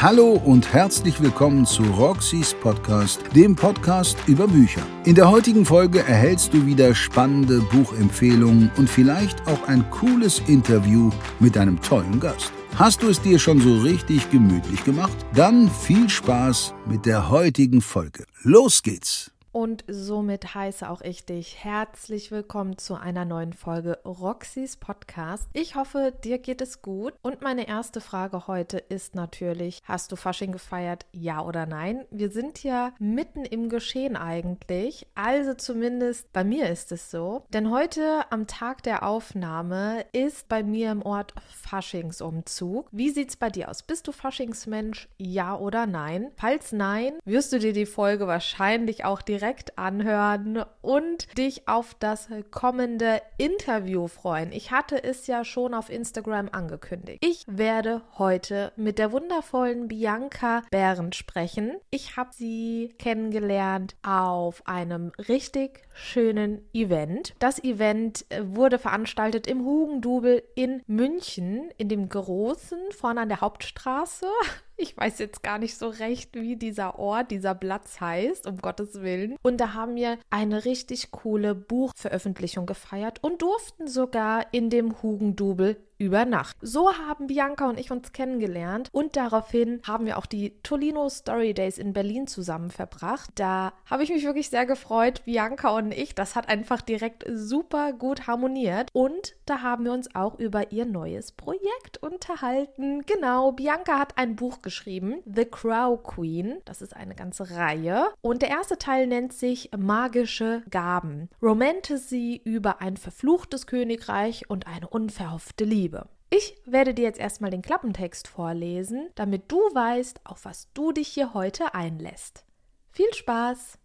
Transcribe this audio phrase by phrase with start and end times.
[0.00, 4.86] Hallo und herzlich willkommen zu Roxys Podcast, dem Podcast über Bücher.
[5.04, 11.10] In der heutigen Folge erhältst du wieder spannende Buchempfehlungen und vielleicht auch ein cooles Interview
[11.40, 12.52] mit einem tollen Gast.
[12.76, 15.16] Hast du es dir schon so richtig gemütlich gemacht?
[15.34, 18.24] Dann viel Spaß mit der heutigen Folge.
[18.44, 19.32] Los geht's!
[19.50, 25.48] Und somit heiße auch ich dich herzlich willkommen zu einer neuen Folge Roxys Podcast.
[25.54, 27.14] Ich hoffe, dir geht es gut.
[27.22, 31.06] Und meine erste Frage heute ist natürlich, hast du Fasching gefeiert?
[31.12, 32.04] Ja oder nein?
[32.10, 35.06] Wir sind ja mitten im Geschehen eigentlich.
[35.14, 37.44] Also zumindest bei mir ist es so.
[37.48, 42.88] Denn heute am Tag der Aufnahme ist bei mir im Ort Faschingsumzug.
[42.92, 43.82] Wie sieht's bei dir aus?
[43.82, 45.08] Bist du Faschingsmensch?
[45.16, 46.32] Ja oder nein?
[46.36, 51.94] Falls nein, wirst du dir die Folge wahrscheinlich auch direkt direkt anhören und dich auf
[51.94, 54.50] das kommende Interview freuen.
[54.50, 57.24] Ich hatte es ja schon auf Instagram angekündigt.
[57.24, 61.76] Ich werde heute mit der wundervollen Bianca Bären sprechen.
[61.90, 67.34] Ich habe sie kennengelernt auf einem richtig schönen Event.
[67.38, 74.26] Das Event wurde veranstaltet im Hugendubel in München, in dem großen, vorne an der Hauptstraße.
[74.80, 79.02] Ich weiß jetzt gar nicht so recht, wie dieser Ort, dieser Platz heißt, um Gottes
[79.02, 79.36] Willen.
[79.42, 85.76] Und da haben wir eine richtig coole Buchveröffentlichung gefeiert und durften sogar in dem Hugendubel
[85.98, 86.56] über Nacht.
[86.60, 91.54] So haben Bianca und ich uns kennengelernt und daraufhin haben wir auch die Tolino Story
[91.54, 93.30] Days in Berlin zusammen verbracht.
[93.34, 96.14] Da habe ich mich wirklich sehr gefreut, Bianca und ich.
[96.14, 100.86] Das hat einfach direkt super gut harmoniert und da haben wir uns auch über ihr
[100.86, 103.04] neues Projekt unterhalten.
[103.06, 106.58] Genau, Bianca hat ein Buch geschrieben, The Crow Queen.
[106.64, 111.28] Das ist eine ganze Reihe und der erste Teil nennt sich Magische Gaben.
[111.42, 115.87] Romantasy über ein verfluchtes Königreich und eine unverhoffte Liebe.
[115.88, 116.06] Liebe.
[116.28, 121.08] Ich werde dir jetzt erstmal den Klappentext vorlesen, damit du weißt, auf was du dich
[121.08, 122.44] hier heute einlässt.
[122.90, 123.78] Viel Spaß!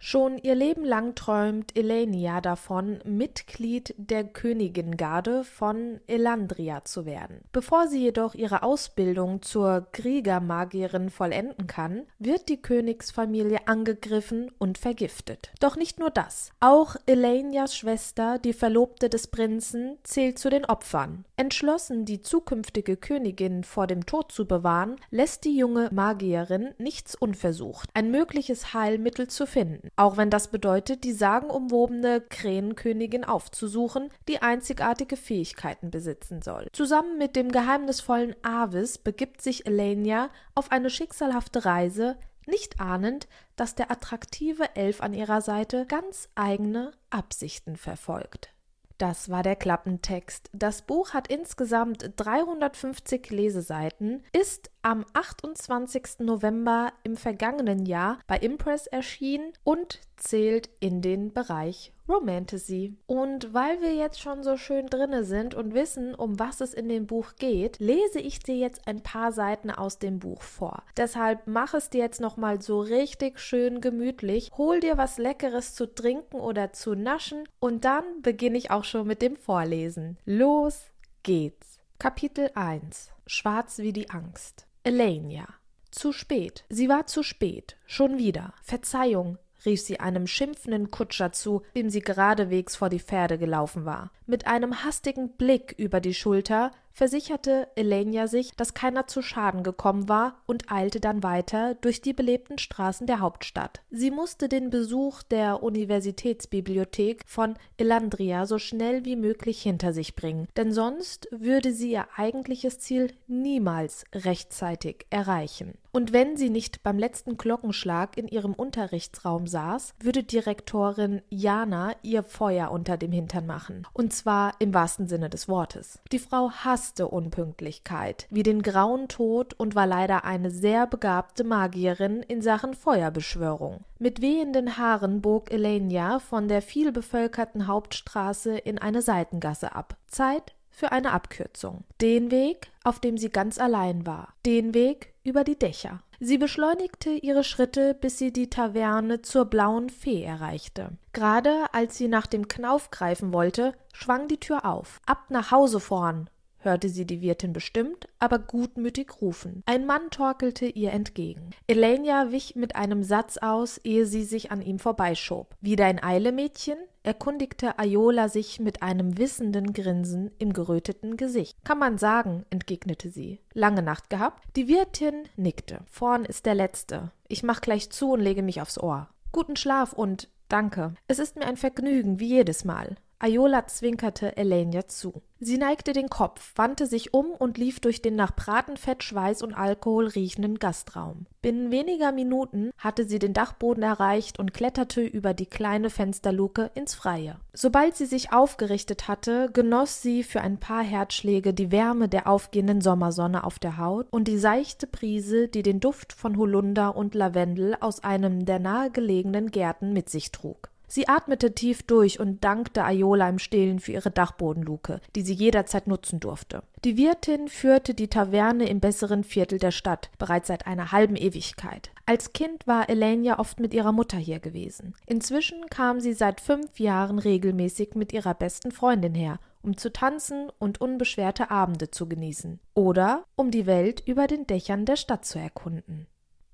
[0.00, 7.40] Schon ihr Leben lang träumt Elenia davon, Mitglied der Königingarde von Elandria zu werden.
[7.52, 15.50] Bevor sie jedoch ihre Ausbildung zur Kriegermagierin vollenden kann, wird die Königsfamilie angegriffen und vergiftet.
[15.58, 16.52] Doch nicht nur das.
[16.60, 21.24] Auch Elenias Schwester, die Verlobte des Prinzen, zählt zu den Opfern.
[21.36, 27.90] Entschlossen, die zukünftige Königin vor dem Tod zu bewahren, lässt die junge Magierin nichts unversucht,
[27.94, 35.16] ein mögliches Heilmittel zu finden auch wenn das bedeutet, die sagenumwobene Krähenkönigin aufzusuchen, die einzigartige
[35.16, 36.68] Fähigkeiten besitzen soll.
[36.72, 42.16] Zusammen mit dem geheimnisvollen Avis begibt sich Elenia auf eine schicksalhafte Reise,
[42.46, 48.50] nicht ahnend, dass der attraktive Elf an ihrer Seite ganz eigene Absichten verfolgt.
[48.98, 50.50] Das war der Klappentext.
[50.52, 56.20] Das Buch hat insgesamt 350 Leseseiten, ist am 28.
[56.20, 62.96] November im vergangenen Jahr bei Impress erschienen und zählt in den Bereich Romantasy.
[63.06, 66.88] Und weil wir jetzt schon so schön drinne sind und wissen, um was es in
[66.88, 70.82] dem Buch geht, lese ich dir jetzt ein paar Seiten aus dem Buch vor.
[70.96, 75.74] Deshalb mach es dir jetzt noch mal so richtig schön gemütlich, hol dir was leckeres
[75.74, 80.16] zu trinken oder zu naschen und dann beginne ich auch schon mit dem Vorlesen.
[80.24, 80.86] Los
[81.24, 81.78] geht's.
[81.98, 85.46] Kapitel 1 Schwarz wie die Angst Elenia.
[85.90, 86.64] Zu spät.
[86.70, 87.76] Sie war zu spät.
[87.84, 88.54] Schon wieder.
[88.62, 94.12] Verzeihung, rief sie einem schimpfenden Kutscher zu, dem sie geradewegs vor die Pferde gelaufen war.
[94.24, 100.08] Mit einem hastigen Blick über die Schulter versicherte Elenia sich, dass keiner zu Schaden gekommen
[100.08, 103.82] war und eilte dann weiter durch die belebten Straßen der Hauptstadt.
[103.88, 110.48] Sie musste den Besuch der Universitätsbibliothek von Elandria so schnell wie möglich hinter sich bringen,
[110.56, 115.78] denn sonst würde sie ihr eigentliches Ziel niemals rechtzeitig erreichen.
[115.92, 122.22] Und wenn sie nicht beim letzten Glockenschlag in ihrem Unterrichtsraum saß, würde Direktorin Jana ihr
[122.22, 123.86] Feuer unter dem Hintern machen.
[123.92, 126.00] Und zwar im wahrsten Sinne des Wortes.
[126.12, 132.22] Die Frau hasste Unpünktlichkeit, wie den grauen Tod und war leider eine sehr begabte Magierin
[132.22, 133.84] in Sachen Feuerbeschwörung.
[133.98, 139.96] Mit wehenden Haaren bog Elenia von der vielbevölkerten Hauptstraße in eine Seitengasse ab.
[140.06, 141.82] Zeit für eine Abkürzung.
[142.00, 144.34] Den Weg, auf dem sie ganz allein war.
[144.46, 146.00] Den Weg über die Dächer.
[146.20, 150.90] Sie beschleunigte ihre Schritte, bis sie die Taverne zur Blauen Fee erreichte.
[151.12, 155.00] Gerade als sie nach dem Knauf greifen wollte, schwang die Tür auf.
[155.04, 159.62] Ab nach Hause vorn, hörte sie die Wirtin bestimmt, aber gutmütig rufen.
[159.66, 161.50] Ein Mann torkelte ihr entgegen.
[161.66, 165.54] Elenia wich mit einem Satz aus, ehe sie sich an ihm vorbeischob.
[165.60, 166.78] Wieder in Eile, Mädchen?
[167.02, 171.56] erkundigte Ayola sich mit einem wissenden Grinsen im geröteten Gesicht.
[171.64, 173.40] Kann man sagen, entgegnete sie.
[173.54, 174.44] Lange Nacht gehabt?
[174.56, 175.80] Die Wirtin nickte.
[175.90, 177.12] Vorn ist der Letzte.
[177.26, 179.08] Ich mach gleich zu und lege mich aufs Ohr.
[179.32, 180.94] Guten Schlaf und danke.
[181.06, 182.96] Es ist mir ein Vergnügen, wie jedes Mal.
[183.20, 185.22] Ayola zwinkerte Elenia zu.
[185.40, 189.54] Sie neigte den Kopf, wandte sich um und lief durch den nach Bratenfett, Schweiß und
[189.54, 191.26] Alkohol riechenden Gastraum.
[191.42, 196.94] Binnen weniger Minuten hatte sie den Dachboden erreicht und kletterte über die kleine Fensterluke ins
[196.94, 197.40] Freie.
[197.52, 202.80] Sobald sie sich aufgerichtet hatte, genoss sie für ein paar Herzschläge die Wärme der aufgehenden
[202.80, 207.76] Sommersonne auf der Haut und die seichte Brise, die den Duft von Holunder und Lavendel
[207.80, 210.70] aus einem der nahegelegenen Gärten mit sich trug.
[210.88, 215.86] Sie atmete tief durch und dankte Ayola im Stillen für ihre Dachbodenluke, die sie jederzeit
[215.86, 216.62] nutzen durfte.
[216.84, 221.90] Die Wirtin führte die Taverne im besseren Viertel der Stadt, bereits seit einer halben Ewigkeit.
[222.06, 224.94] Als Kind war Elenia oft mit ihrer Mutter hier gewesen.
[225.06, 230.50] Inzwischen kam sie seit fünf Jahren regelmäßig mit ihrer besten Freundin her, um zu tanzen
[230.58, 232.60] und unbeschwerte Abende zu genießen.
[232.74, 236.06] Oder um die Welt über den Dächern der Stadt zu erkunden.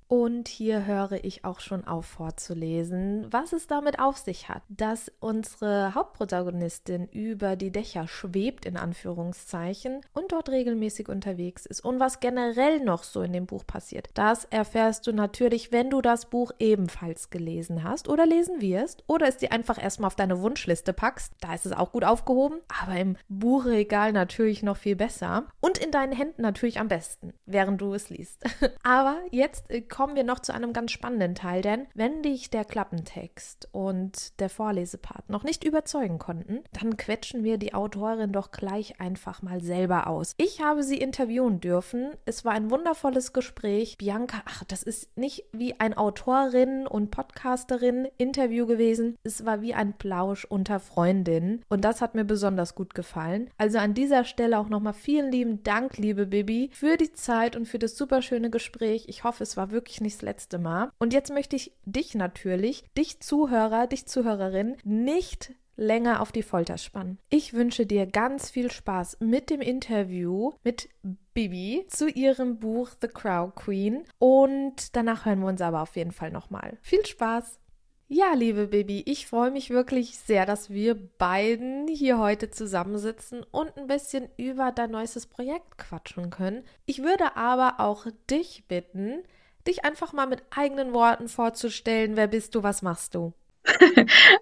[0.07, 5.11] Und hier höre ich auch schon auf vorzulesen, was es damit auf sich hat, dass
[5.21, 11.81] unsere Hauptprotagonistin über die Dächer schwebt, in Anführungszeichen, und dort regelmäßig unterwegs ist.
[11.81, 16.03] Und was generell noch so in dem Buch passiert, das erfährst du natürlich, wenn du
[16.03, 20.41] das Buch ebenfalls gelesen hast oder lesen wirst oder es dir einfach erstmal auf deine
[20.43, 21.33] Wunschliste packst.
[21.41, 25.47] Da ist es auch gut aufgehoben, aber im Buchregal natürlich noch viel besser.
[25.61, 28.45] Und in deinen Händen natürlich am besten, während du es liest.
[28.83, 32.65] aber jetzt äh, kommen wir noch zu einem ganz spannenden Teil, denn wenn dich der
[32.65, 39.01] Klappentext und der Vorlesepart noch nicht überzeugen konnten, dann quetschen wir die Autorin doch gleich
[39.01, 40.33] einfach mal selber aus.
[40.37, 42.11] Ich habe sie interviewen dürfen.
[42.25, 43.97] Es war ein wundervolles Gespräch.
[43.97, 49.17] Bianca, ach, das ist nicht wie ein Autorin und Podcasterin Interview gewesen.
[49.23, 53.49] Es war wie ein Plausch unter Freundinnen und das hat mir besonders gut gefallen.
[53.59, 57.67] Also an dieser Stelle auch nochmal vielen lieben Dank, liebe Bibi, für die Zeit und
[57.67, 59.05] für das super schöne Gespräch.
[59.07, 60.91] Ich hoffe, es war wirklich wirklich nicht das letzte Mal.
[60.99, 66.79] Und jetzt möchte ich dich natürlich, dich Zuhörer, dich Zuhörerin, nicht länger auf die Folter
[66.79, 67.19] spannen.
[67.29, 70.89] Ich wünsche dir ganz viel Spaß mit dem Interview mit
[71.35, 76.13] Bibi zu ihrem Buch The Crow Queen und danach hören wir uns aber auf jeden
[76.13, 76.79] Fall nochmal.
[76.81, 77.59] Viel Spaß!
[78.07, 83.77] Ja, liebe Bibi, ich freue mich wirklich sehr, dass wir beiden hier heute zusammensitzen und
[83.77, 86.65] ein bisschen über dein neuestes Projekt quatschen können.
[86.87, 89.23] Ich würde aber auch dich bitten,
[89.67, 92.17] dich einfach mal mit eigenen Worten vorzustellen.
[92.17, 92.63] Wer bist du?
[92.63, 93.33] Was machst du?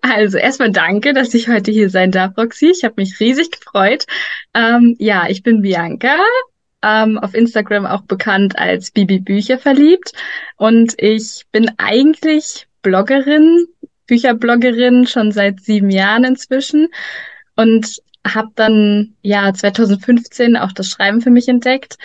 [0.01, 2.71] Also erstmal danke, dass ich heute hier sein darf, Roxy.
[2.71, 4.05] Ich habe mich riesig gefreut.
[4.53, 6.17] Ähm, ja, ich bin Bianca,
[6.83, 10.13] ähm, auf Instagram auch bekannt als Bibi Bücher verliebt.
[10.57, 13.67] Und ich bin eigentlich Bloggerin,
[14.07, 16.89] Bücherbloggerin schon seit sieben Jahren inzwischen.
[17.57, 21.97] Und habe dann ja 2015 auch das Schreiben für mich entdeckt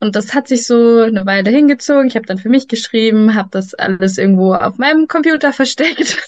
[0.00, 2.06] und das hat sich so eine Weile hingezogen.
[2.06, 6.18] Ich habe dann für mich geschrieben, habe das alles irgendwo auf meinem Computer versteckt.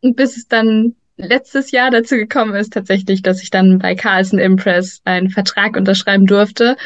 [0.00, 4.38] und bis es dann letztes Jahr dazu gekommen ist, tatsächlich, dass ich dann bei Carlson
[4.38, 6.76] Impress einen Vertrag unterschreiben durfte.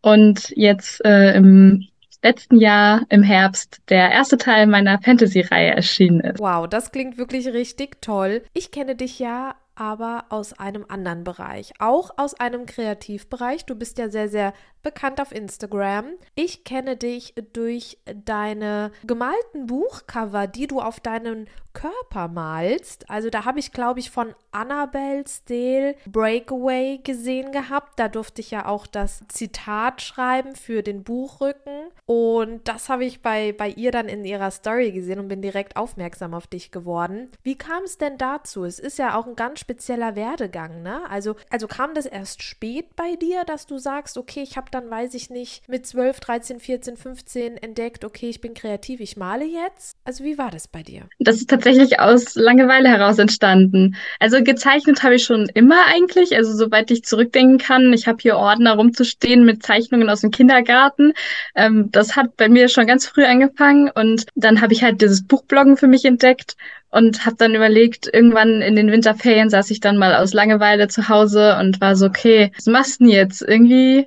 [0.00, 1.88] Und jetzt äh, im
[2.22, 6.38] letzten Jahr im Herbst der erste Teil meiner Fantasy-Reihe erschienen ist.
[6.38, 8.42] Wow, das klingt wirklich richtig toll.
[8.52, 13.64] Ich kenne dich ja aber aus einem anderen Bereich, auch aus einem Kreativbereich.
[13.64, 16.06] Du bist ja sehr, sehr bekannt auf Instagram.
[16.34, 23.08] Ich kenne dich durch deine gemalten Buchcover, die du auf deinen Körper malst.
[23.08, 27.98] Also da habe ich, glaube ich, von Annabelle Steele Breakaway gesehen gehabt.
[27.98, 31.88] Da durfte ich ja auch das Zitat schreiben für den Buchrücken.
[32.06, 35.76] Und das habe ich bei, bei ihr dann in ihrer Story gesehen und bin direkt
[35.76, 37.30] aufmerksam auf dich geworden.
[37.42, 38.64] Wie kam es denn dazu?
[38.64, 41.08] Es ist ja auch ein ganz spezieller Werdegang, ne?
[41.08, 44.90] Also, also kam das erst spät bei dir, dass du sagst, okay, ich habe dann,
[44.90, 49.44] weiß ich nicht, mit 12, 13, 14, 15 entdeckt, okay, ich bin kreativ, ich male
[49.44, 49.96] jetzt?
[50.04, 51.02] Also wie war das bei dir?
[51.18, 53.96] Das ist tatsächlich aus Langeweile heraus entstanden.
[54.18, 57.92] Also gezeichnet habe ich schon immer eigentlich, also soweit ich zurückdenken kann.
[57.92, 61.12] Ich habe hier Ordner rumzustehen mit Zeichnungen aus dem Kindergarten.
[61.54, 65.26] Ähm, das hat bei mir schon ganz früh angefangen und dann habe ich halt dieses
[65.26, 66.56] Buchbloggen für mich entdeckt
[66.92, 71.08] und habe dann überlegt, irgendwann in den Winterferien saß ich dann mal aus Langeweile zu
[71.08, 73.40] Hause und war so, okay, was machst du denn jetzt?
[73.42, 74.06] Irgendwie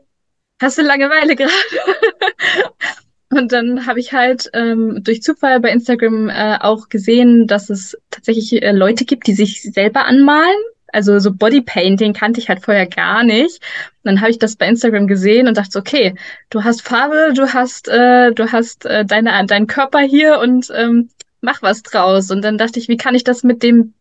[0.62, 1.52] hast du Langeweile gerade?
[3.32, 7.98] Und dann habe ich halt ähm, durch Zufall bei Instagram äh, auch gesehen, dass es
[8.12, 10.56] tatsächlich äh, Leute gibt, die sich selber anmalen
[10.88, 13.62] Also so Bodypainting kannte ich halt vorher gar nicht.
[14.04, 16.16] Und dann habe ich das bei Instagram gesehen und dachte, okay,
[16.50, 21.10] du hast Farbe, du hast, äh, du hast äh, deine, deinen Körper hier und ähm,
[21.42, 22.32] mach was draus.
[22.32, 23.94] Und dann dachte ich, wie kann ich das mit dem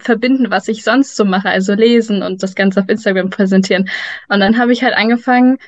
[0.00, 3.88] verbinden, was ich sonst so mache, also lesen und das Ganze auf Instagram präsentieren.
[4.28, 5.58] Und dann habe ich halt angefangen,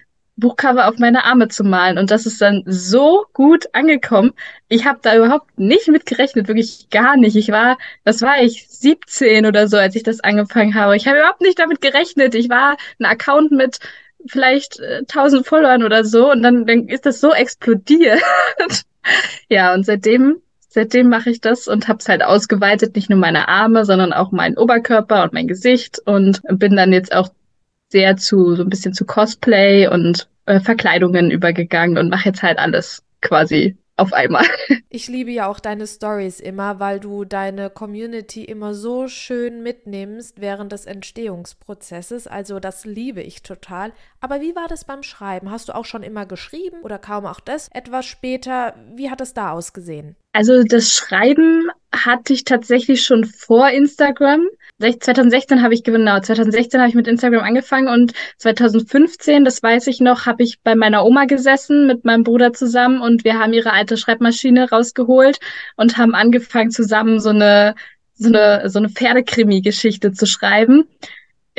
[0.40, 1.98] Buchcover auf meine Arme zu malen.
[1.98, 4.32] Und das ist dann so gut angekommen.
[4.68, 7.36] Ich habe da überhaupt nicht mit gerechnet, wirklich gar nicht.
[7.36, 10.96] Ich war, was war ich, 17 oder so, als ich das angefangen habe.
[10.96, 12.34] Ich habe überhaupt nicht damit gerechnet.
[12.34, 13.78] Ich war ein Account mit
[14.26, 18.20] vielleicht äh, 1000 Followern oder so und dann, dann ist das so explodiert.
[19.48, 23.48] ja, und seitdem seitdem mache ich das und habe es halt ausgeweitet, nicht nur meine
[23.48, 27.30] Arme, sondern auch meinen Oberkörper und mein Gesicht und bin dann jetzt auch
[27.90, 32.58] sehr zu so ein bisschen zu Cosplay und äh, Verkleidungen übergegangen und mache jetzt halt
[32.58, 34.44] alles quasi auf einmal.
[34.92, 40.40] Ich liebe ja auch deine Stories immer, weil du deine Community immer so schön mitnimmst
[40.40, 42.26] während des Entstehungsprozesses.
[42.26, 43.92] Also das liebe ich total.
[44.20, 45.50] Aber wie war das beim Schreiben?
[45.52, 48.74] Hast du auch schon immer geschrieben oder kaum auch das etwas später?
[48.96, 50.16] Wie hat es da ausgesehen?
[50.32, 54.46] Also das Schreiben hatte ich tatsächlich schon vor Instagram.
[54.80, 60.00] 2016 habe ich genau, 2016 habe ich mit Instagram angefangen und 2015, das weiß ich
[60.00, 63.72] noch, habe ich bei meiner Oma gesessen mit meinem Bruder zusammen und wir haben ihre
[63.72, 65.38] alte Schreibmaschine rausgeholt
[65.76, 67.74] und haben angefangen zusammen so eine
[68.14, 70.88] so eine so eine Pferdekrimi-Geschichte zu schreiben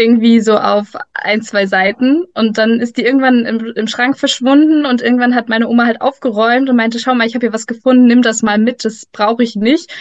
[0.01, 2.23] irgendwie so auf ein, zwei Seiten.
[2.33, 6.01] Und dann ist die irgendwann im, im Schrank verschwunden und irgendwann hat meine Oma halt
[6.01, 9.05] aufgeräumt und meinte, schau mal, ich habe hier was gefunden, nimm das mal mit, das
[9.05, 9.91] brauche ich nicht.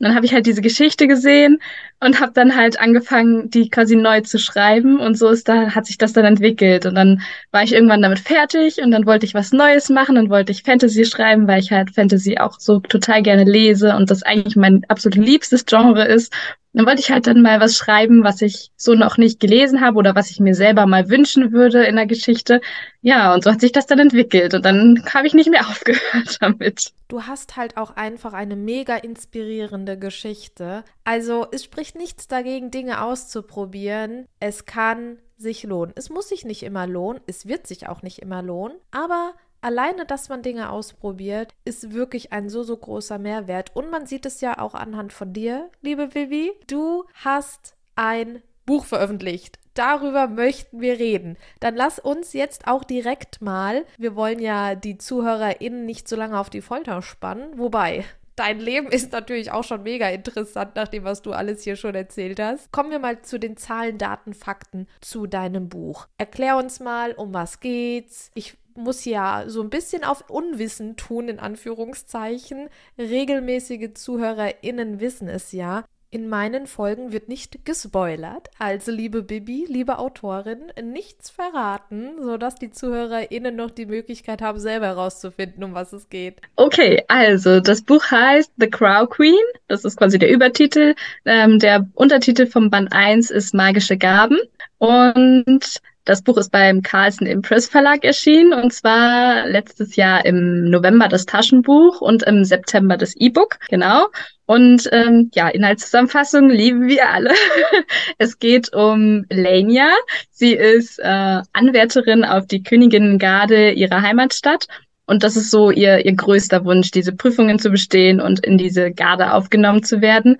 [0.00, 1.58] Und dann habe ich halt diese Geschichte gesehen
[2.00, 4.98] und habe dann halt angefangen, die quasi neu zu schreiben.
[4.98, 6.86] Und so ist da hat sich das dann entwickelt.
[6.86, 10.30] Und dann war ich irgendwann damit fertig und dann wollte ich was Neues machen und
[10.30, 14.22] wollte ich Fantasy schreiben, weil ich halt Fantasy auch so total gerne lese und das
[14.22, 16.32] eigentlich mein absolut liebstes Genre ist
[16.72, 19.96] dann wollte ich halt dann mal was schreiben, was ich so noch nicht gelesen habe
[19.96, 22.60] oder was ich mir selber mal wünschen würde in der Geschichte.
[23.02, 26.38] Ja, und so hat sich das dann entwickelt und dann habe ich nicht mehr aufgehört
[26.40, 26.92] damit.
[27.08, 30.84] Du hast halt auch einfach eine mega inspirierende Geschichte.
[31.02, 34.26] Also es spricht nichts dagegen, Dinge auszuprobieren.
[34.38, 35.92] Es kann sich lohnen.
[35.96, 40.06] Es muss sich nicht immer lohnen, es wird sich auch nicht immer lohnen, aber alleine,
[40.06, 43.74] dass man Dinge ausprobiert, ist wirklich ein so, so großer Mehrwert.
[43.74, 46.52] Und man sieht es ja auch anhand von dir, liebe Vivi.
[46.66, 49.58] Du hast ein Buch veröffentlicht.
[49.74, 51.36] Darüber möchten wir reden.
[51.60, 56.38] Dann lass uns jetzt auch direkt mal, wir wollen ja die ZuhörerInnen nicht so lange
[56.38, 58.04] auf die Folter spannen, wobei,
[58.36, 61.94] dein Leben ist natürlich auch schon mega interessant, nach dem, was du alles hier schon
[61.94, 62.72] erzählt hast.
[62.72, 66.08] Kommen wir mal zu den Zahlen, Daten, Fakten zu deinem Buch.
[66.18, 68.30] Erklär uns mal, um was geht's.
[68.34, 72.68] Ich muss ja so ein bisschen auf Unwissen tun, in Anführungszeichen.
[72.98, 75.84] Regelmäßige ZuhörerInnen wissen es ja.
[76.12, 78.48] In meinen Folgen wird nicht gespoilert.
[78.58, 84.86] Also, liebe Bibi, liebe Autorin, nichts verraten, sodass die ZuhörerInnen noch die Möglichkeit haben, selber
[84.86, 86.40] herauszufinden, um was es geht.
[86.56, 89.38] Okay, also das Buch heißt The Crow Queen.
[89.68, 90.96] Das ist quasi der Übertitel.
[91.24, 94.38] Ähm, der Untertitel vom Band 1 ist Magische Gaben.
[94.78, 101.06] Und das Buch ist beim Carlsen Impress Verlag erschienen und zwar letztes Jahr im November
[101.06, 104.08] das Taschenbuch und im September das E-Book, genau.
[104.44, 107.30] Und ähm, ja, Inhaltszusammenfassung lieben wir alle.
[108.18, 109.88] es geht um Lania.
[110.32, 114.66] Sie ist äh, Anwärterin auf die Königinnengarde ihrer Heimatstadt.
[115.06, 118.90] Und das ist so ihr, ihr größter Wunsch, diese Prüfungen zu bestehen und in diese
[118.90, 120.38] Garde aufgenommen zu werden.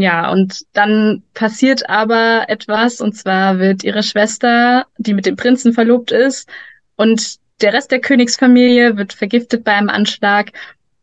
[0.00, 5.74] Ja, und dann passiert aber etwas, und zwar wird ihre Schwester, die mit dem Prinzen
[5.74, 6.48] verlobt ist,
[6.96, 10.52] und der Rest der Königsfamilie wird vergiftet bei einem Anschlag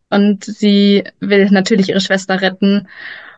[0.09, 2.87] und sie will natürlich ihre Schwester retten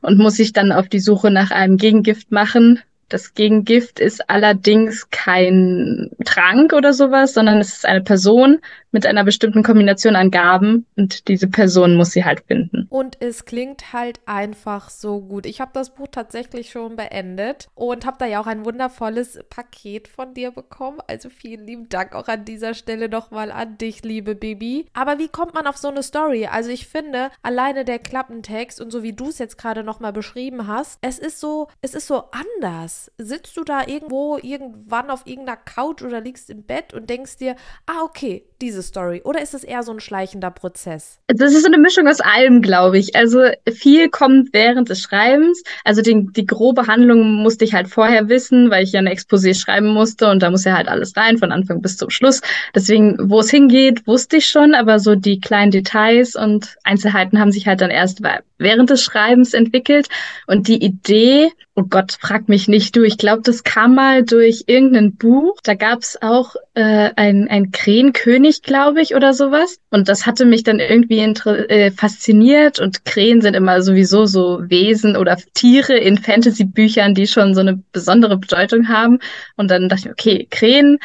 [0.01, 5.09] und muss sich dann auf die Suche nach einem Gegengift machen, das Gegengift ist allerdings
[5.09, 8.59] kein Trank oder sowas, sondern es ist eine Person
[8.91, 12.87] mit einer bestimmten Kombination an Gaben und diese Person muss sie halt finden.
[12.89, 15.45] Und es klingt halt einfach so gut.
[15.45, 20.07] Ich habe das Buch tatsächlich schon beendet und habe da ja auch ein wundervolles Paket
[20.07, 20.99] von dir bekommen.
[21.07, 24.87] Also vielen lieben Dank auch an dieser Stelle nochmal an dich, liebe Baby.
[24.93, 26.47] Aber wie kommt man auf so eine Story?
[26.47, 30.67] Also ich finde, alleine der Klappentext und so wie du es jetzt gerade nochmal beschrieben
[30.67, 32.98] hast, es ist so, es ist so anders.
[33.17, 37.55] Sitzt du da irgendwo, irgendwann auf irgendeiner Couch oder liegst im Bett und denkst dir,
[37.85, 39.21] ah, okay, diese Story?
[39.23, 41.19] Oder ist es eher so ein schleichender Prozess?
[41.27, 43.15] Das ist so eine Mischung aus allem, glaube ich.
[43.15, 45.63] Also viel kommt während des Schreibens.
[45.83, 49.59] Also die, die grobe Handlung musste ich halt vorher wissen, weil ich ja eine Exposé
[49.59, 52.41] schreiben musste und da muss ja halt alles rein, von Anfang bis zum Schluss.
[52.75, 57.51] Deswegen, wo es hingeht, wusste ich schon, aber so die kleinen Details und Einzelheiten haben
[57.51, 58.21] sich halt dann erst
[58.57, 60.07] während des Schreibens entwickelt.
[60.47, 63.03] Und die Idee oh Gott, frag mich nicht du.
[63.03, 65.57] Ich glaube, das kam mal durch irgendein Buch.
[65.63, 69.79] Da gab es auch äh, ein, ein Krähenkönig, glaube ich, oder sowas.
[69.89, 72.79] Und das hatte mich dann irgendwie äh, fasziniert.
[72.79, 77.81] Und Krähen sind immer sowieso so Wesen oder Tiere in Fantasy-Büchern, die schon so eine
[77.93, 79.19] besondere Bedeutung haben.
[79.55, 80.99] Und dann dachte ich, okay, Krähen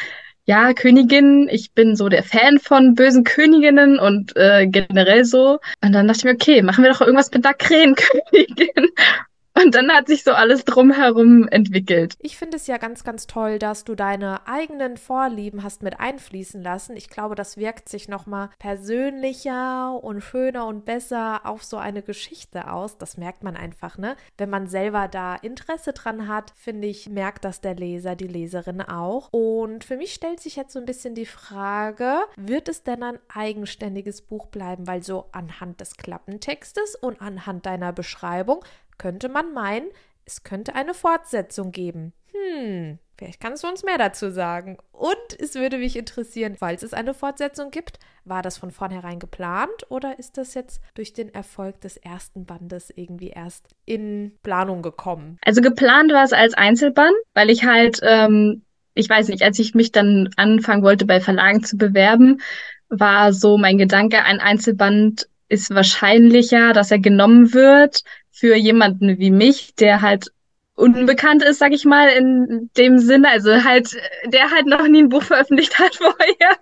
[0.47, 5.59] ja, Königin, ich bin so der Fan von bösen Königinnen und äh, generell so.
[5.81, 8.89] Und dann dachte ich mir, okay, machen wir doch irgendwas mit der Krähenkönigin.
[9.57, 12.15] Und dann hat sich so alles drumherum entwickelt.
[12.19, 16.61] Ich finde es ja ganz, ganz toll, dass du deine eigenen Vorlieben hast mit einfließen
[16.61, 16.97] lassen.
[16.97, 22.69] Ich glaube, das wirkt sich nochmal persönlicher und schöner und besser auf so eine Geschichte
[22.69, 22.97] aus.
[22.97, 24.17] Das merkt man einfach, ne?
[24.37, 28.81] Wenn man selber da Interesse dran hat, finde ich, merkt das der Leser, die Leserin
[28.81, 29.29] auch.
[29.31, 33.19] Und für mich stellt sich jetzt so ein bisschen die Frage, wird es denn ein
[33.33, 34.85] eigenständiges Buch bleiben?
[34.85, 38.65] Weil so anhand des Klappentextes und anhand deiner Beschreibung
[38.97, 39.87] könnte man meinen,
[40.25, 42.13] es könnte eine Fortsetzung geben.
[42.33, 44.77] Hm, vielleicht kannst du uns mehr dazu sagen.
[44.91, 49.85] Und es würde mich interessieren, falls es eine Fortsetzung gibt, war das von vornherein geplant
[49.89, 55.37] oder ist das jetzt durch den Erfolg des ersten Bandes irgendwie erst in Planung gekommen?
[55.45, 58.63] Also geplant war es als Einzelband, weil ich halt, ähm,
[58.95, 62.41] ich weiß nicht, als ich mich dann anfangen wollte, bei Verlagen zu bewerben,
[62.89, 68.01] war so mein Gedanke, ein Einzelband ist wahrscheinlicher, dass er genommen wird,
[68.35, 70.27] für jemanden wie mich, der halt
[70.75, 75.09] unbekannt ist, sag ich mal, in dem Sinne, also halt, der halt noch nie ein
[75.09, 76.57] Buch veröffentlicht hat vorher,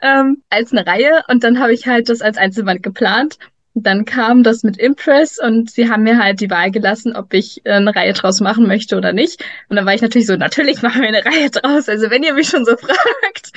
[0.00, 1.22] ähm, als eine Reihe.
[1.28, 3.38] Und dann habe ich halt das als Einzelband geplant.
[3.74, 7.62] dann kam das mit Impress und sie haben mir halt die Wahl gelassen, ob ich
[7.64, 9.42] eine Reihe draus machen möchte oder nicht.
[9.68, 11.88] Und dann war ich natürlich so, natürlich machen wir eine Reihe draus.
[11.88, 13.52] Also wenn ihr mich schon so fragt.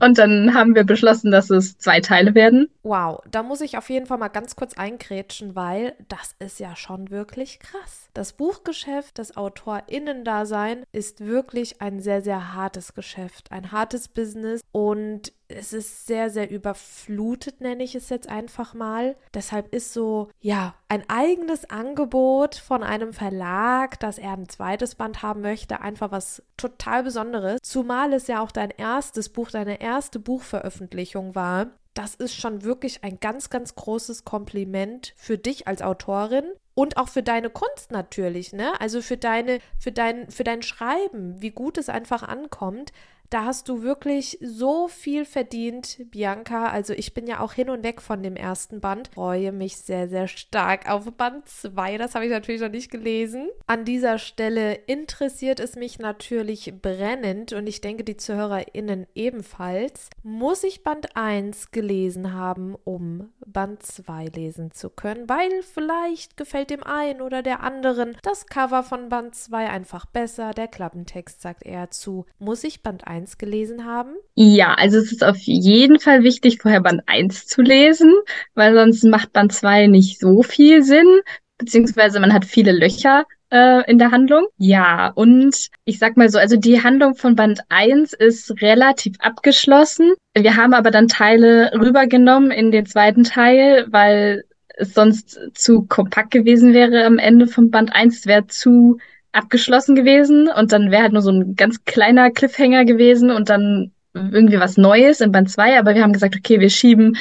[0.00, 2.68] Und dann haben wir beschlossen, dass es zwei Teile werden.
[2.82, 6.74] Wow, da muss ich auf jeden Fall mal ganz kurz eingrätschen, weil das ist ja
[6.76, 8.03] schon wirklich krass.
[8.14, 15.32] Das Buchgeschäft, das AutorInnen-Dasein ist wirklich ein sehr, sehr hartes Geschäft, ein hartes Business und
[15.48, 19.16] es ist sehr, sehr überflutet, nenne ich es jetzt einfach mal.
[19.34, 25.22] Deshalb ist so, ja, ein eigenes Angebot von einem Verlag, dass er ein zweites Band
[25.22, 27.58] haben möchte, einfach was total Besonderes.
[27.64, 31.72] Zumal es ja auch dein erstes Buch, deine erste Buchveröffentlichung war.
[31.94, 37.08] Das ist schon wirklich ein ganz, ganz großes Kompliment für dich als Autorin und auch
[37.08, 38.78] für deine Kunst natürlich, ne?
[38.80, 42.92] Also für deine, für dein, für dein Schreiben, wie gut es einfach ankommt.
[43.34, 46.68] Da hast du wirklich so viel verdient, Bianca.
[46.68, 49.10] Also ich bin ja auch hin und weg von dem ersten Band.
[49.12, 51.98] Freue mich sehr, sehr stark auf Band 2.
[51.98, 53.48] Das habe ich natürlich noch nicht gelesen.
[53.66, 60.10] An dieser Stelle interessiert es mich natürlich brennend und ich denke die ZuhörerInnen ebenfalls.
[60.22, 65.28] Muss ich Band 1 gelesen haben, um Band 2 lesen zu können?
[65.28, 70.52] Weil vielleicht gefällt dem einen oder der anderen das Cover von Band 2 einfach besser.
[70.52, 72.26] Der Klappentext sagt eher zu.
[72.38, 74.14] Muss ich Band 1 1 gelesen haben?
[74.34, 78.12] Ja, also es ist auf jeden Fall wichtig, vorher Band 1 zu lesen,
[78.54, 81.20] weil sonst macht Band 2 nicht so viel Sinn,
[81.58, 84.46] beziehungsweise man hat viele Löcher äh, in der Handlung.
[84.58, 90.12] Ja, und ich sag mal so, also die Handlung von Band 1 ist relativ abgeschlossen.
[90.36, 94.44] Wir haben aber dann Teile rübergenommen in den zweiten Teil, weil
[94.76, 98.18] es sonst zu kompakt gewesen wäre am Ende von Band 1.
[98.18, 98.98] Es wäre zu
[99.34, 103.92] abgeschlossen gewesen und dann wäre halt nur so ein ganz kleiner Cliffhanger gewesen und dann
[104.14, 107.16] irgendwie was Neues in Band 2, aber wir haben gesagt, okay, wir schieben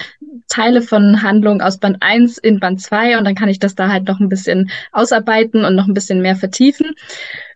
[0.47, 3.89] Teile von Handlung aus Band 1 in Band 2 und dann kann ich das da
[3.89, 6.91] halt noch ein bisschen ausarbeiten und noch ein bisschen mehr vertiefen.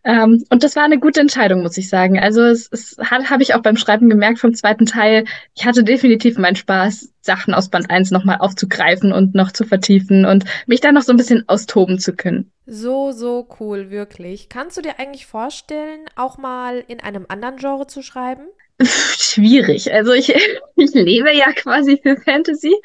[0.03, 2.17] Ähm, und das war eine gute Entscheidung, muss ich sagen.
[2.17, 5.25] Also es, es habe ich auch beim Schreiben gemerkt vom zweiten Teil.
[5.53, 10.25] Ich hatte definitiv meinen Spaß, Sachen aus Band 1 nochmal aufzugreifen und noch zu vertiefen
[10.25, 12.51] und mich da noch so ein bisschen austoben zu können.
[12.65, 14.49] So, so cool, wirklich.
[14.49, 18.47] Kannst du dir eigentlich vorstellen, auch mal in einem anderen Genre zu schreiben?
[18.83, 19.91] Schwierig.
[19.91, 20.33] Also ich,
[20.75, 22.75] ich lebe ja quasi für Fantasy.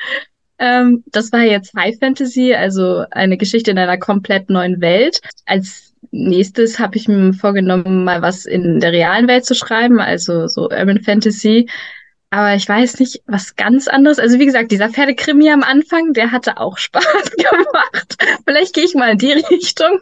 [0.59, 5.21] Ähm, das war jetzt High Fantasy, also eine Geschichte in einer komplett neuen Welt.
[5.47, 10.47] Als nächstes habe ich mir vorgenommen, mal was in der realen Welt zu schreiben, also
[10.47, 11.69] so Urban Fantasy.
[12.33, 14.19] Aber ich weiß nicht, was ganz anderes.
[14.19, 17.05] Also wie gesagt, dieser Pferdekrimi am Anfang, der hatte auch Spaß
[17.37, 18.17] gemacht.
[18.47, 20.01] Vielleicht gehe ich mal in die Richtung.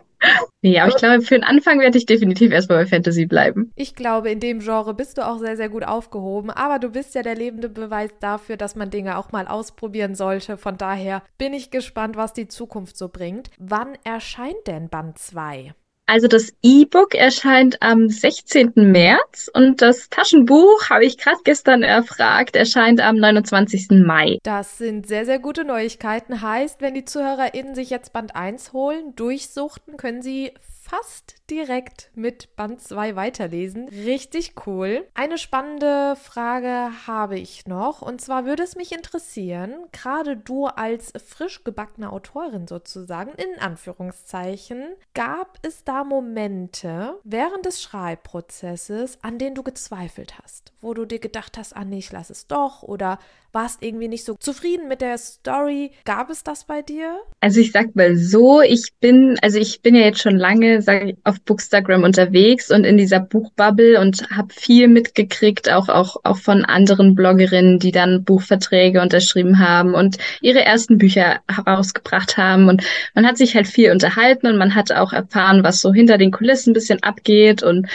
[0.62, 3.73] Nee, aber ich glaube, für den Anfang werde ich definitiv erstmal bei Fantasy bleiben.
[3.75, 6.51] Ich glaube, in dem Genre bist du auch sehr, sehr gut aufgehoben.
[6.51, 10.57] Aber du bist ja der lebende Beweis dafür, dass man Dinge auch mal ausprobieren sollte.
[10.57, 13.51] Von daher bin ich gespannt, was die Zukunft so bringt.
[13.59, 15.75] Wann erscheint denn Band 2?
[16.12, 18.73] Also das E-Book erscheint am 16.
[18.75, 23.90] März und das Taschenbuch, habe ich gerade gestern erfragt, erscheint am 29.
[24.05, 24.38] Mai.
[24.42, 26.42] Das sind sehr, sehr gute Neuigkeiten.
[26.42, 30.51] Heißt, wenn die ZuhörerInnen sich jetzt Band 1 holen, durchsuchten, können sie
[30.90, 33.88] fast direkt mit Band 2 weiterlesen.
[33.88, 35.07] Richtig cool.
[35.14, 41.12] Eine spannende Frage habe ich noch und zwar würde es mich interessieren, gerade du als
[41.24, 44.83] frisch gebackene Autorin sozusagen, in Anführungszeichen,
[45.14, 51.20] gab es da Momente während des Schreibprozesses, an denen du gezweifelt hast, wo du dir
[51.20, 53.20] gedacht hast, ah nee, ich lass es doch oder
[53.53, 55.92] warst irgendwie nicht so zufrieden mit der Story.
[56.05, 57.20] Gab es das bei dir?
[57.40, 61.11] Also ich sag mal so, ich bin, also ich bin ja jetzt schon lange, sage
[61.11, 66.38] ich, auf Bookstagram unterwegs und in dieser Buchbubble und habe viel mitgekriegt, auch, auch, auch
[66.38, 72.69] von anderen Bloggerinnen, die dann Buchverträge unterschrieben haben und ihre ersten Bücher herausgebracht haben.
[72.69, 76.19] Und man hat sich halt viel unterhalten und man hat auch erfahren, was so hinter
[76.19, 77.87] den Kulissen ein bisschen abgeht und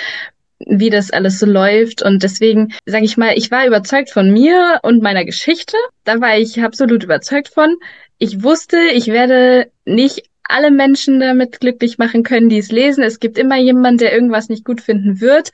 [0.60, 2.02] wie das alles so läuft.
[2.02, 5.78] Und deswegen sage ich mal, ich war überzeugt von mir und meiner Geschichte.
[6.04, 7.76] Da war ich absolut überzeugt von.
[8.18, 13.04] Ich wusste, ich werde nicht alle Menschen damit glücklich machen können, die es lesen.
[13.04, 15.52] Es gibt immer jemanden, der irgendwas nicht gut finden wird.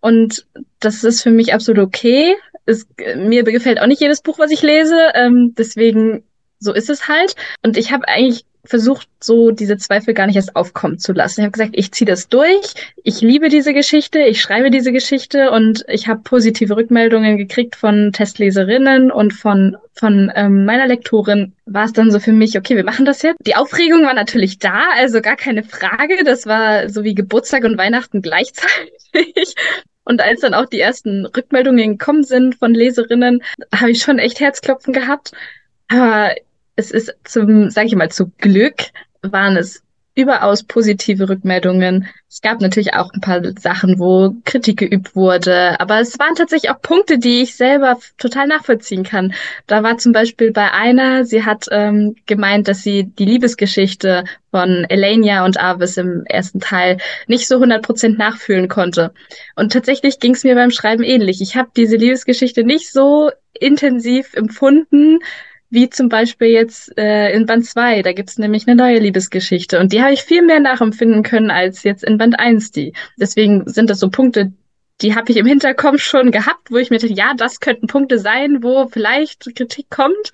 [0.00, 0.46] Und
[0.80, 2.34] das ist für mich absolut okay.
[2.66, 4.98] Es, mir gefällt auch nicht jedes Buch, was ich lese.
[5.14, 6.24] Ähm, deswegen,
[6.58, 7.34] so ist es halt.
[7.62, 11.40] Und ich habe eigentlich versucht, so diese Zweifel gar nicht erst aufkommen zu lassen.
[11.40, 15.50] Ich habe gesagt, ich ziehe das durch, ich liebe diese Geschichte, ich schreibe diese Geschichte
[15.50, 21.52] und ich habe positive Rückmeldungen gekriegt von Testleserinnen und von, von ähm, meiner Lektorin.
[21.66, 23.38] War es dann so für mich, okay, wir machen das jetzt.
[23.46, 26.24] Die Aufregung war natürlich da, also gar keine Frage.
[26.24, 28.94] Das war so wie Geburtstag und Weihnachten gleichzeitig.
[30.06, 33.42] Und als dann auch die ersten Rückmeldungen gekommen sind von Leserinnen,
[33.74, 35.32] habe ich schon echt Herzklopfen gehabt.
[35.88, 36.34] Aber
[36.76, 38.76] es ist zum, sage ich mal, zu Glück
[39.22, 39.84] waren es
[40.16, 42.08] überaus positive Rückmeldungen.
[42.28, 46.70] Es gab natürlich auch ein paar Sachen, wo Kritik geübt wurde, aber es waren tatsächlich
[46.70, 49.34] auch Punkte, die ich selber total nachvollziehen kann.
[49.66, 54.84] Da war zum Beispiel bei einer, sie hat ähm, gemeint, dass sie die Liebesgeschichte von
[54.88, 59.12] Elenia und Avis im ersten Teil nicht so 100% nachfühlen konnte.
[59.56, 61.40] Und tatsächlich ging es mir beim Schreiben ähnlich.
[61.40, 65.18] Ich habe diese Liebesgeschichte nicht so intensiv empfunden,
[65.74, 69.92] wie zum Beispiel jetzt äh, in Band 2, da gibt's nämlich eine neue Liebesgeschichte und
[69.92, 72.94] die habe ich viel mehr nachempfinden können als jetzt in Band 1 die.
[73.18, 74.52] Deswegen sind das so Punkte,
[75.00, 78.18] die habe ich im Hinterkopf schon gehabt, wo ich mir dachte, ja, das könnten Punkte
[78.18, 80.32] sein, wo vielleicht Kritik kommt.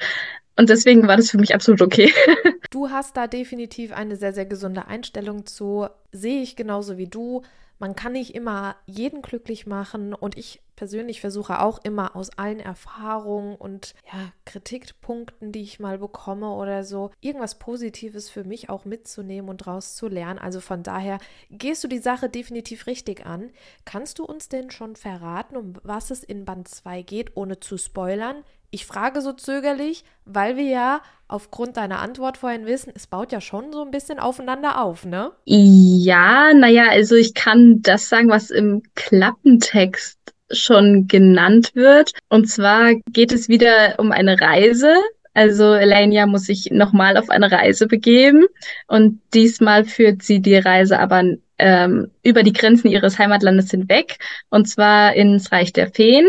[0.56, 2.12] Und deswegen war das für mich absolut okay.
[2.70, 5.86] du hast da definitiv eine sehr, sehr gesunde Einstellung zu.
[6.12, 7.42] Sehe ich genauso wie du.
[7.80, 12.60] Man kann nicht immer jeden glücklich machen und ich persönlich versuche auch immer aus allen
[12.60, 18.84] Erfahrungen und ja, Kritikpunkten, die ich mal bekomme oder so, irgendwas Positives für mich auch
[18.84, 20.38] mitzunehmen und daraus zu lernen.
[20.38, 21.18] Also von daher
[21.50, 23.50] gehst du die Sache definitiv richtig an.
[23.86, 27.78] Kannst du uns denn schon verraten, um was es in Band 2 geht, ohne zu
[27.78, 28.44] spoilern?
[28.72, 33.40] Ich frage so zögerlich, weil wir ja aufgrund deiner Antwort vorhin wissen, es baut ja
[33.40, 35.32] schon so ein bisschen aufeinander auf, ne?
[35.44, 40.18] Ja, naja, also ich kann das sagen, was im Klappentext
[40.52, 42.12] schon genannt wird.
[42.28, 44.94] Und zwar geht es wieder um eine Reise.
[45.34, 48.46] Also Elenia muss sich nochmal auf eine Reise begeben
[48.88, 51.22] und diesmal führt sie die Reise aber
[51.58, 56.26] ähm, über die Grenzen ihres Heimatlandes hinweg und zwar ins Reich der Feen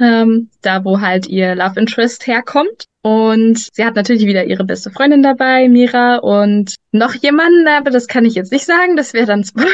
[0.00, 2.84] ähm, da wo halt ihr Love Interest herkommt.
[3.02, 8.08] Und sie hat natürlich wieder ihre beste Freundin dabei, Mira, und noch jemanden, aber das
[8.08, 9.68] kann ich jetzt nicht sagen, das wäre dann Spoiler.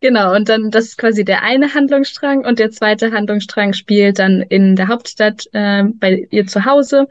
[0.00, 4.40] genau, und dann, das ist quasi der eine Handlungsstrang und der zweite Handlungsstrang spielt dann
[4.40, 7.06] in der Hauptstadt äh, bei ihr zu Hause.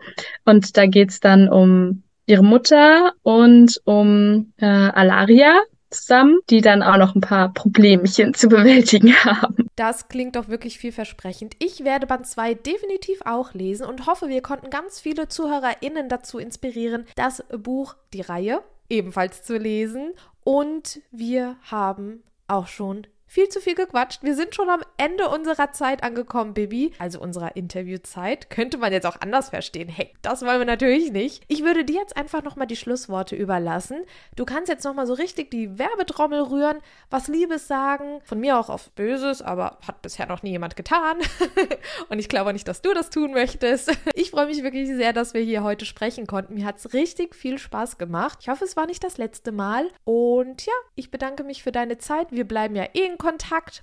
[0.45, 6.97] Und da geht's dann um ihre Mutter und um äh, Alaria, zusammen, die dann auch
[6.97, 9.67] noch ein paar Problemchen zu bewältigen haben.
[9.75, 11.55] Das klingt doch wirklich vielversprechend.
[11.59, 16.39] Ich werde Band 2 definitiv auch lesen und hoffe, wir konnten ganz viele ZuhörerInnen dazu
[16.39, 20.13] inspirieren, das Buch, die Reihe, ebenfalls zu lesen.
[20.43, 24.23] Und wir haben auch schon viel zu viel gequatscht.
[24.23, 26.93] Wir sind schon am Ende unserer Zeit angekommen, Bibi.
[26.99, 28.49] Also unserer Interviewzeit.
[28.49, 29.89] Könnte man jetzt auch anders verstehen.
[29.89, 31.43] Hey, das wollen wir natürlich nicht.
[31.49, 33.97] Ich würde dir jetzt einfach nochmal die Schlussworte überlassen.
[34.37, 36.77] Du kannst jetzt nochmal so richtig die Werbetrommel rühren,
[37.09, 38.21] was Liebes sagen.
[38.23, 41.17] Von mir auch auf Böses, aber hat bisher noch nie jemand getan.
[42.07, 43.91] Und ich glaube nicht, dass du das tun möchtest.
[44.17, 46.53] Ich freue mich wirklich sehr, dass wir hier heute sprechen konnten.
[46.53, 48.39] Mir hat es richtig viel Spaß gemacht.
[48.41, 49.89] Ich hoffe, es war nicht das letzte Mal.
[50.05, 52.31] Und ja, ich bedanke mich für deine Zeit.
[52.31, 53.24] Wir bleiben ja eh in Kontakt.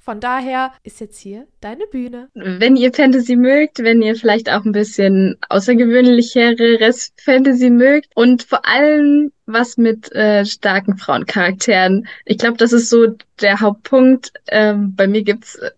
[0.03, 2.29] Von daher ist jetzt hier deine Bühne.
[2.35, 8.67] Wenn ihr Fantasy mögt, wenn ihr vielleicht auch ein bisschen außergewöhnlicheres Fantasy mögt und vor
[8.67, 12.07] allem was mit äh, starken Frauencharakteren.
[12.25, 13.09] Ich glaube, das ist so
[13.41, 14.33] der Hauptpunkt.
[14.49, 15.71] Ähm, bei mir gibt's, äh,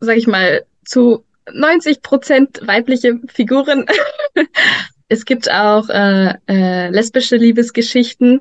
[0.00, 3.86] sag ich mal, zu 90 Prozent weibliche Figuren.
[5.08, 8.40] es gibt auch äh, äh, lesbische Liebesgeschichten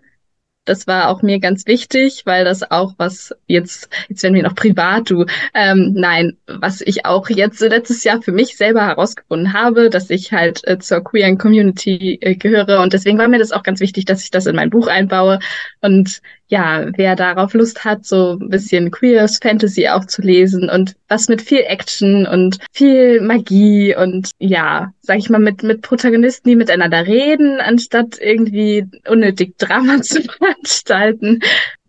[0.71, 4.55] Das war auch mir ganz wichtig, weil das auch was jetzt, jetzt werden wir noch
[4.55, 9.89] privat, du, ähm, nein, was ich auch jetzt letztes Jahr für mich selber herausgefunden habe,
[9.89, 12.79] dass ich halt äh, zur queeren Community äh, gehöre.
[12.79, 15.39] Und deswegen war mir das auch ganz wichtig, dass ich das in mein Buch einbaue.
[15.81, 16.21] Und
[16.51, 21.29] ja, wer darauf Lust hat, so ein bisschen Queers Fantasy auch zu lesen und was
[21.29, 26.57] mit viel Action und viel Magie und ja, sag ich mal, mit, mit Protagonisten, die
[26.57, 31.39] miteinander reden, anstatt irgendwie unnötig Drama zu veranstalten,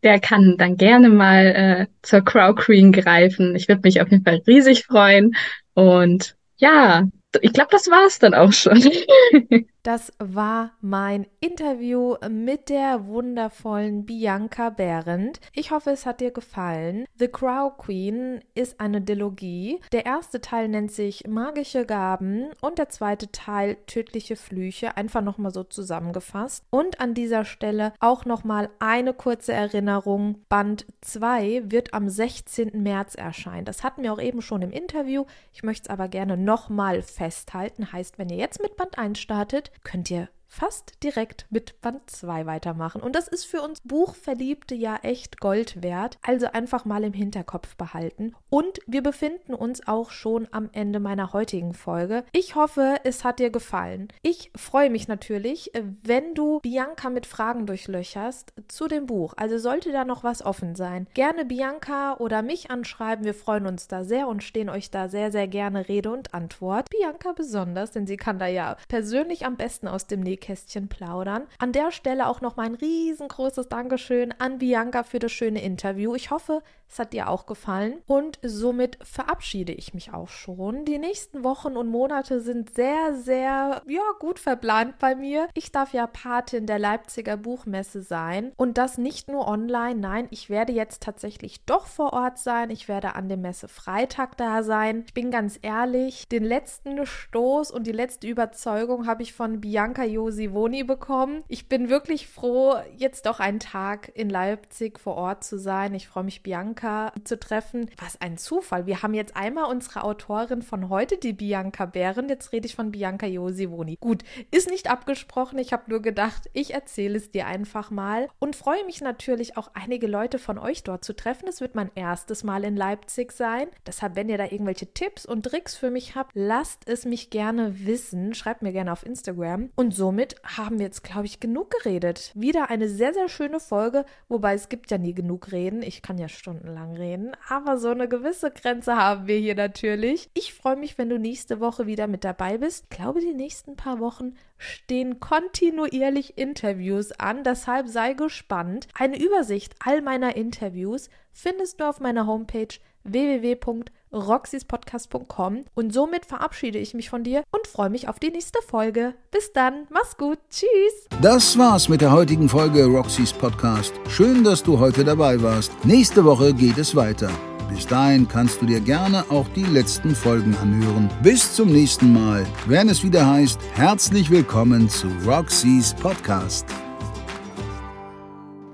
[0.04, 3.56] der kann dann gerne mal äh, zur Crow Queen greifen.
[3.56, 5.34] Ich würde mich auf jeden Fall riesig freuen.
[5.74, 7.08] Und ja,
[7.40, 8.80] ich glaube, das war's dann auch schon.
[9.82, 15.40] Das war mein Interview mit der wundervollen Bianca Behrendt.
[15.54, 17.04] Ich hoffe, es hat dir gefallen.
[17.18, 19.80] The Crow Queen ist eine Dilogie.
[19.90, 25.52] Der erste Teil nennt sich Magische Gaben und der zweite Teil Tödliche Flüche, einfach nochmal
[25.52, 26.64] so zusammengefasst.
[26.70, 30.44] Und an dieser Stelle auch nochmal eine kurze Erinnerung.
[30.48, 32.80] Band 2 wird am 16.
[32.80, 33.64] März erscheinen.
[33.64, 35.24] Das hatten wir auch eben schon im Interview.
[35.52, 37.92] Ich möchte es aber gerne nochmal festhalten.
[37.92, 42.44] Heißt, wenn ihr jetzt mit Band 1 startet, könnt ihr fast direkt mit Band 2
[42.44, 43.00] weitermachen.
[43.00, 46.18] Und das ist für uns Buchverliebte ja echt Gold wert.
[46.20, 48.34] Also einfach mal im Hinterkopf behalten.
[48.50, 52.24] Und wir befinden uns auch schon am Ende meiner heutigen Folge.
[52.32, 54.08] Ich hoffe, es hat dir gefallen.
[54.20, 59.32] Ich freue mich natürlich, wenn du Bianca mit Fragen durchlöcherst zu dem Buch.
[59.38, 63.24] Also sollte da noch was offen sein, gerne Bianca oder mich anschreiben.
[63.24, 66.90] Wir freuen uns da sehr und stehen euch da sehr, sehr gerne Rede und Antwort.
[66.90, 71.46] Bianca besonders, denn sie kann da ja persönlich am besten aus dem Nähkästchen Nähkästchen plaudern.
[71.58, 76.14] An der Stelle auch noch mal ein riesengroßes Dankeschön an Bianca für das schöne Interview.
[76.14, 78.02] Ich hoffe, es hat dir auch gefallen.
[78.06, 80.84] Und somit verabschiede ich mich auch schon.
[80.84, 85.48] Die nächsten Wochen und Monate sind sehr, sehr, ja, gut verplant bei mir.
[85.54, 88.52] Ich darf ja Patin der Leipziger Buchmesse sein.
[88.56, 89.98] Und das nicht nur online.
[89.98, 92.68] Nein, ich werde jetzt tatsächlich doch vor Ort sein.
[92.68, 95.04] Ich werde an dem Messe Freitag da sein.
[95.06, 100.04] Ich bin ganz ehrlich, den letzten Stoß und die letzte Überzeugung habe ich von Bianca
[100.32, 101.44] Josivoni bekommen.
[101.48, 105.94] Ich bin wirklich froh, jetzt doch einen Tag in Leipzig vor Ort zu sein.
[105.94, 107.90] Ich freue mich, Bianca zu treffen.
[107.98, 108.86] Was ein Zufall.
[108.86, 112.30] Wir haben jetzt einmal unsere Autorin von heute, die Bianca Bären.
[112.30, 113.98] Jetzt rede ich von Bianca Josivoni.
[114.00, 115.58] Gut, ist nicht abgesprochen.
[115.58, 119.70] Ich habe nur gedacht, ich erzähle es dir einfach mal und freue mich natürlich auch
[119.74, 121.46] einige Leute von euch dort zu treffen.
[121.46, 123.68] Es wird mein erstes Mal in Leipzig sein.
[123.86, 127.84] Deshalb, wenn ihr da irgendwelche Tipps und Tricks für mich habt, lasst es mich gerne
[127.84, 128.32] wissen.
[128.34, 129.68] Schreibt mir gerne auf Instagram.
[129.76, 132.32] Und somit haben wir jetzt, glaube ich, genug geredet.
[132.34, 135.82] Wieder eine sehr, sehr schöne Folge, wobei es gibt ja nie genug Reden.
[135.82, 140.30] Ich kann ja stundenlang lang reden, aber so eine gewisse Grenze haben wir hier natürlich.
[140.34, 142.86] Ich freue mich, wenn du nächste Woche wieder mit dabei bist.
[142.90, 148.88] Ich glaube, die nächsten paar Wochen stehen kontinuierlich Interviews an, deshalb sei gespannt.
[148.94, 156.94] Eine Übersicht all meiner Interviews findest du auf meiner Homepage www.roxyspodcast.com und somit verabschiede ich
[156.94, 159.12] mich von dir und freue mich auf die nächste Folge.
[159.30, 161.08] Bis dann, mach's gut, tschüss.
[161.20, 163.92] Das war's mit der heutigen Folge Roxys Podcast.
[164.08, 165.72] Schön, dass du heute dabei warst.
[165.84, 167.30] Nächste Woche geht es weiter.
[167.72, 171.08] Bis dahin kannst du dir gerne auch die letzten Folgen anhören.
[171.22, 176.66] Bis zum nächsten Mal, wenn es wieder heißt, herzlich willkommen zu Roxys Podcast.